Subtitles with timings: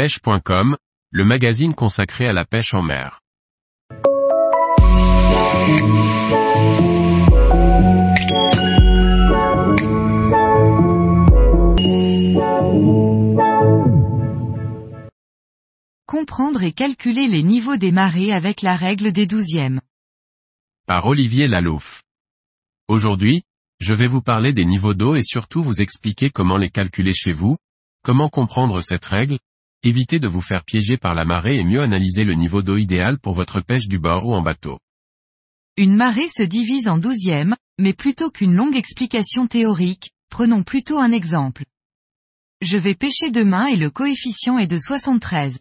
[0.00, 0.78] pêche.com,
[1.10, 3.20] le magazine consacré à la pêche en mer.
[16.06, 19.82] Comprendre et calculer les niveaux des marées avec la règle des douzièmes.
[20.86, 22.02] Par Olivier Lalouf.
[22.88, 23.42] Aujourd'hui,
[23.80, 27.34] je vais vous parler des niveaux d'eau et surtout vous expliquer comment les calculer chez
[27.34, 27.58] vous,
[28.02, 29.38] comment comprendre cette règle,
[29.82, 33.18] éviter de vous faire piéger par la marée et mieux analyser le niveau d'eau idéal
[33.18, 34.78] pour votre pêche du bord ou en bateau.
[35.76, 41.12] Une marée se divise en douzièmes, mais plutôt qu'une longue explication théorique, prenons plutôt un
[41.12, 41.64] exemple.
[42.60, 45.58] Je vais pêcher demain et le coefficient est de 73.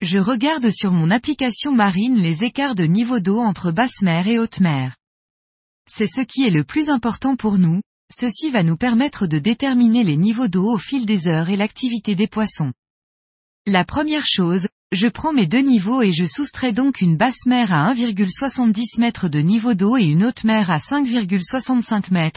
[0.00, 4.38] Je regarde sur mon application marine les écarts de niveau d'eau entre basse mer et
[4.38, 4.94] haute mer.
[5.90, 7.80] C'est ce qui est le plus important pour nous,
[8.12, 12.14] ceci va nous permettre de déterminer les niveaux d'eau au fil des heures et l'activité
[12.14, 12.72] des poissons.
[13.68, 17.72] La première chose, je prends mes deux niveaux et je soustrais donc une basse mer
[17.72, 22.30] à 1,70 m de niveau d'eau et une haute mer à 5,65 m,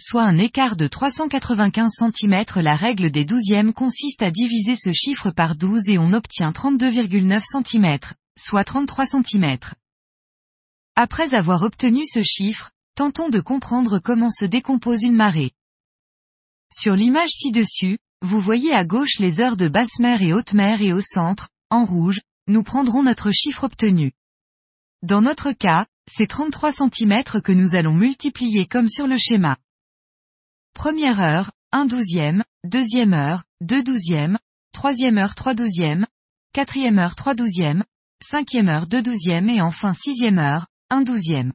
[0.00, 2.44] soit un écart de 395 cm.
[2.62, 7.42] La règle des douzièmes consiste à diviser ce chiffre par 12 et on obtient 32,9
[7.42, 7.98] cm,
[8.38, 9.56] soit 33 cm.
[10.94, 15.50] Après avoir obtenu ce chiffre, tentons de comprendre comment se décompose une marée.
[16.72, 20.82] Sur l'image ci-dessus, vous voyez à gauche les heures de basse mer et haute mer
[20.82, 24.12] et au centre, en rouge, nous prendrons notre chiffre obtenu.
[25.02, 29.56] Dans notre cas, c'est 33 cm que nous allons multiplier comme sur le schéma.
[30.74, 34.38] Première heure, 1 douzième, deuxième heure, 2 douzièmes,
[34.72, 36.06] troisième heure 3 douzièmes,
[36.52, 37.84] quatrième heure 3 douzièmes,
[38.20, 41.52] cinquième heure 2 douzièmes et enfin sixième heure, 1 douzième.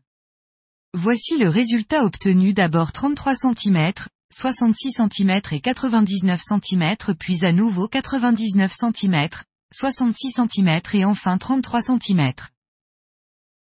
[0.94, 3.94] Voici le résultat obtenu d'abord 33 cm,
[4.34, 9.28] 66 cm et 99 cm puis à nouveau 99 cm,
[9.74, 12.32] 66 cm et enfin 33 cm.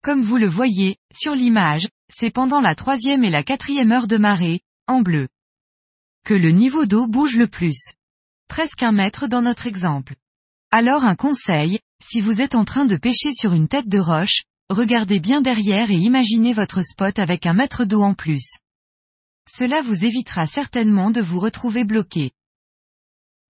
[0.03, 4.17] Comme vous le voyez, sur l'image, c'est pendant la troisième et la quatrième heure de
[4.17, 5.29] marée, en bleu,
[6.25, 7.93] que le niveau d'eau bouge le plus.
[8.49, 10.15] Presque un mètre dans notre exemple.
[10.71, 14.45] Alors un conseil, si vous êtes en train de pêcher sur une tête de roche,
[14.71, 18.59] regardez bien derrière et imaginez votre spot avec un mètre d'eau en plus.
[19.49, 22.33] Cela vous évitera certainement de vous retrouver bloqué.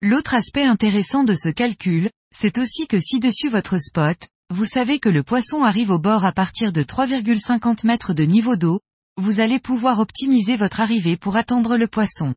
[0.02, 5.08] L'autre aspect intéressant de ce calcul, c'est aussi que ci-dessus votre spot, vous savez que
[5.08, 8.80] le poisson arrive au bord à partir de 3,50 mètres de niveau d'eau,
[9.16, 12.34] vous allez pouvoir optimiser votre arrivée pour attendre le poisson.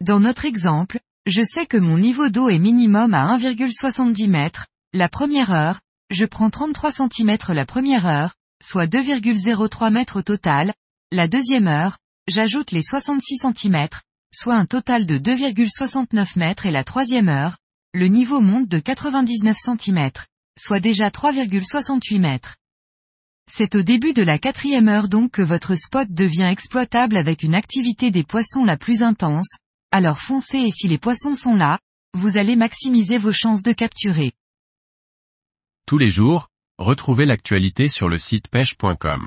[0.00, 5.08] Dans notre exemple, je sais que mon niveau d'eau est minimum à 1,70 mètres, la
[5.08, 5.80] première heure,
[6.10, 10.72] je prends 33 cm la première heure, soit 2,03 mètres au total,
[11.12, 11.98] la deuxième heure,
[12.30, 13.88] j'ajoute les 66 cm,
[14.32, 17.58] soit un total de 2,69 mètres et la troisième heure,
[17.92, 20.10] le niveau monte de 99 cm,
[20.58, 22.56] soit déjà 3,68 mètres.
[23.50, 27.56] C'est au début de la quatrième heure donc que votre spot devient exploitable avec une
[27.56, 29.58] activité des poissons la plus intense,
[29.90, 31.80] alors foncez et si les poissons sont là,
[32.16, 34.32] vous allez maximiser vos chances de capturer.
[35.86, 36.46] Tous les jours,
[36.78, 39.26] retrouvez l'actualité sur le site pêche.com.